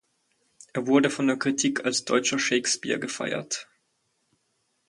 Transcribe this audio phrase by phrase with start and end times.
[0.73, 3.67] Er wurde von der Kritik als „Deutscher Shakespeare“ gefeiert.